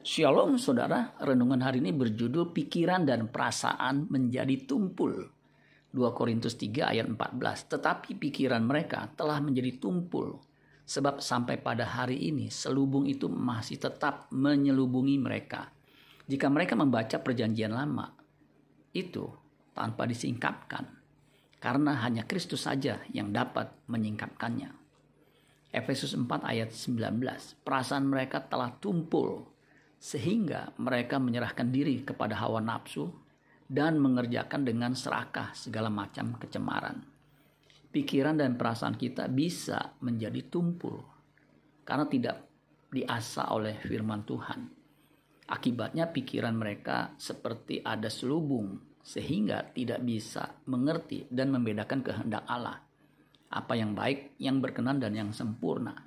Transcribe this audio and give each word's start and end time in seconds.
Shalom 0.00 0.56
saudara, 0.56 1.12
renungan 1.20 1.60
hari 1.60 1.84
ini 1.84 1.92
berjudul 1.92 2.56
pikiran 2.56 3.04
dan 3.04 3.28
perasaan 3.28 4.08
menjadi 4.08 4.64
tumpul. 4.64 5.12
2 5.92 6.16
Korintus 6.16 6.56
3 6.56 6.96
ayat 6.96 7.04
14. 7.04 7.68
Tetapi 7.68 8.16
pikiran 8.16 8.64
mereka 8.64 9.12
telah 9.12 9.44
menjadi 9.44 9.76
tumpul. 9.76 10.40
Sebab 10.88 11.20
sampai 11.20 11.60
pada 11.60 11.84
hari 11.84 12.32
ini 12.32 12.48
selubung 12.48 13.04
itu 13.04 13.28
masih 13.28 13.76
tetap 13.76 14.24
menyelubungi 14.32 15.20
mereka. 15.20 15.68
Jika 16.24 16.48
mereka 16.48 16.80
membaca 16.80 17.20
perjanjian 17.20 17.76
lama, 17.76 18.08
itu 18.96 19.28
tanpa 19.76 20.08
disingkapkan. 20.08 20.96
Karena 21.60 22.00
hanya 22.00 22.24
Kristus 22.24 22.64
saja 22.64 23.04
yang 23.12 23.36
dapat 23.36 23.68
menyingkapkannya. 23.84 24.72
Efesus 25.76 26.16
4 26.16 26.24
ayat 26.40 26.72
19. 26.72 27.20
Perasaan 27.60 28.08
mereka 28.08 28.40
telah 28.48 28.72
tumpul 28.80 29.59
sehingga 30.00 30.72
mereka 30.80 31.20
menyerahkan 31.20 31.68
diri 31.68 32.00
kepada 32.00 32.40
hawa 32.40 32.64
nafsu 32.64 33.12
dan 33.68 34.00
mengerjakan 34.00 34.64
dengan 34.64 34.96
serakah 34.96 35.52
segala 35.52 35.92
macam 35.92 36.40
kecemaran. 36.40 37.04
Pikiran 37.92 38.40
dan 38.40 38.56
perasaan 38.56 38.96
kita 38.96 39.28
bisa 39.28 39.92
menjadi 40.00 40.48
tumpul 40.48 41.04
karena 41.84 42.08
tidak 42.08 42.36
diasah 42.88 43.52
oleh 43.52 43.76
firman 43.76 44.24
Tuhan. 44.24 44.60
Akibatnya 45.50 46.08
pikiran 46.08 46.54
mereka 46.56 47.12
seperti 47.20 47.82
ada 47.84 48.08
selubung 48.08 48.80
sehingga 49.02 49.68
tidak 49.74 50.00
bisa 50.06 50.62
mengerti 50.70 51.26
dan 51.28 51.50
membedakan 51.50 52.00
kehendak 52.00 52.46
Allah. 52.46 52.78
Apa 53.50 53.74
yang 53.74 53.98
baik, 53.98 54.38
yang 54.38 54.62
berkenan 54.62 55.02
dan 55.02 55.10
yang 55.18 55.34
sempurna. 55.34 56.06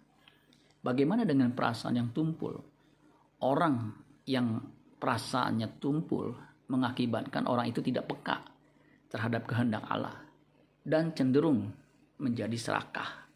Bagaimana 0.80 1.28
dengan 1.28 1.52
perasaan 1.52 2.00
yang 2.00 2.09
tumpul? 2.16 2.73
Orang 3.43 3.91
yang 4.23 4.63
perasaannya 5.03 5.83
tumpul 5.83 6.31
mengakibatkan 6.72 7.44
orang 7.44 7.67
itu 7.67 7.83
tidak 7.83 8.08
peka 8.08 8.39
terhadap 9.11 9.44
kehendak 9.44 9.83
Allah 9.91 10.16
dan 10.88 11.11
cenderung 11.11 11.75
menjadi 12.23 12.55
serakah 12.55 13.27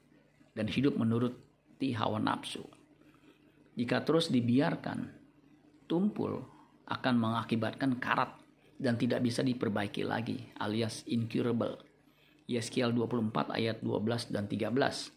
dan 0.55 0.71
hidup 0.71 0.95
menuruti 0.95 1.91
hawa 1.91 2.23
nafsu. 2.23 2.63
Jika 3.77 4.01
terus 4.01 4.31
dibiarkan, 4.33 5.05
tumpul 5.85 6.41
akan 6.87 7.15
mengakibatkan 7.19 7.99
karat 8.01 8.33
dan 8.79 8.97
tidak 8.97 9.21
bisa 9.21 9.43
diperbaiki 9.43 10.01
lagi 10.07 10.39
alias 10.57 11.05
incurable. 11.05 11.77
Yeskiel 12.47 12.95
24 12.95 13.53
ayat 13.53 13.83
12 13.83 14.31
dan 14.31 14.47
13. 14.47 15.11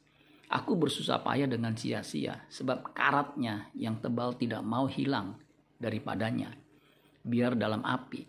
Aku 0.51 0.75
bersusah 0.75 1.23
payah 1.23 1.47
dengan 1.47 1.79
sia-sia, 1.79 2.43
sebab 2.51 2.91
karatnya 2.91 3.70
yang 3.70 4.03
tebal 4.03 4.34
tidak 4.34 4.67
mau 4.67 4.91
hilang 4.91 5.39
daripadanya. 5.79 6.51
Biar 7.23 7.55
dalam 7.55 7.87
api, 7.87 8.27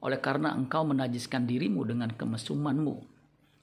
oleh 0.00 0.16
karena 0.16 0.56
engkau 0.56 0.88
menajiskan 0.88 1.44
dirimu 1.44 1.84
dengan 1.84 2.08
kemesumanmu, 2.08 2.96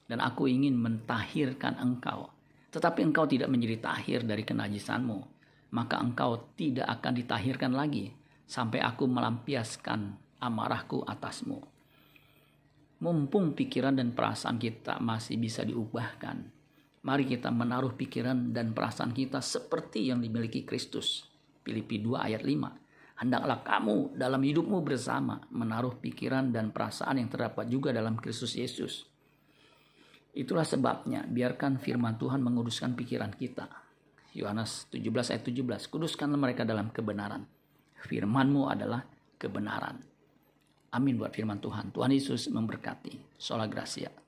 dan 0.06 0.22
aku 0.22 0.46
ingin 0.46 0.78
mentahirkan 0.78 1.82
engkau. 1.82 2.30
Tetapi 2.70 3.02
engkau 3.02 3.26
tidak 3.26 3.50
menjadi 3.50 3.82
tahir 3.82 4.22
dari 4.22 4.46
kenajisanmu, 4.46 5.18
maka 5.74 5.98
engkau 5.98 6.54
tidak 6.54 6.86
akan 6.86 7.12
ditahirkan 7.18 7.72
lagi 7.74 8.14
sampai 8.46 8.78
aku 8.86 9.10
melampiaskan 9.10 10.14
amarahku 10.38 11.02
atasmu. 11.02 11.58
Mumpung 13.02 13.52
pikiran 13.52 13.98
dan 13.98 14.14
perasaan 14.14 14.56
kita 14.56 15.02
masih 15.02 15.36
bisa 15.36 15.66
diubahkan, 15.66 16.55
Mari 17.06 17.22
kita 17.22 17.54
menaruh 17.54 17.94
pikiran 17.94 18.50
dan 18.50 18.74
perasaan 18.74 19.14
kita 19.14 19.38
seperti 19.38 20.10
yang 20.10 20.18
dimiliki 20.18 20.66
Kristus. 20.66 21.22
Filipi 21.62 22.02
2 22.02 22.18
ayat 22.18 22.42
5. 22.42 23.22
Hendaklah 23.22 23.62
kamu 23.62 24.18
dalam 24.18 24.42
hidupmu 24.42 24.82
bersama 24.82 25.38
menaruh 25.54 26.02
pikiran 26.02 26.50
dan 26.50 26.74
perasaan 26.74 27.22
yang 27.22 27.30
terdapat 27.30 27.70
juga 27.70 27.94
dalam 27.94 28.18
Kristus 28.18 28.58
Yesus. 28.58 29.06
Itulah 30.34 30.66
sebabnya 30.66 31.22
biarkan 31.30 31.78
firman 31.78 32.18
Tuhan 32.18 32.42
menguduskan 32.42 32.98
pikiran 32.98 33.30
kita. 33.38 33.70
Yohanes 34.34 34.90
17 34.90 35.30
ayat 35.30 35.46
17. 35.46 35.86
Kuduskanlah 35.86 36.36
mereka 36.36 36.66
dalam 36.66 36.90
kebenaran. 36.90 37.46
Firmanmu 38.02 38.66
adalah 38.66 39.06
kebenaran. 39.38 40.02
Amin 40.90 41.14
buat 41.16 41.30
firman 41.30 41.62
Tuhan. 41.62 41.94
Tuhan 41.94 42.10
Yesus 42.10 42.50
memberkati. 42.50 43.38
Sola 43.38 43.70
Gracia. 43.70 44.25